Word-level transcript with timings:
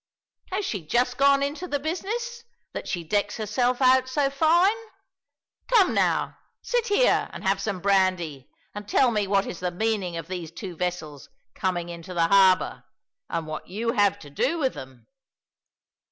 Has 0.51 0.65
she 0.65 0.81
just 0.83 1.17
gone 1.19 1.43
into 1.43 1.67
the 1.67 1.77
business, 1.77 2.43
that 2.73 2.87
she 2.87 3.03
decks 3.03 3.37
herself 3.37 3.83
out 3.83 4.09
so 4.09 4.31
fine? 4.31 4.75
Come 5.67 5.93
now, 5.93 6.39
sit 6.63 6.87
here 6.87 7.29
and 7.31 7.43
have 7.47 7.61
some 7.61 7.79
brandy 7.79 8.49
and 8.73 8.87
tell 8.89 9.11
me 9.11 9.27
what 9.27 9.45
is 9.45 9.59
the 9.59 9.69
meaning 9.69 10.17
of 10.17 10.27
these 10.27 10.49
two 10.49 10.75
vessels 10.75 11.29
coming 11.53 11.87
into 11.89 12.15
the 12.15 12.29
harbour, 12.29 12.83
and 13.29 13.45
what 13.45 13.67
you 13.67 13.91
have 13.91 14.17
to 14.21 14.31
do 14.31 14.57
with 14.57 14.73
them." 14.73 15.05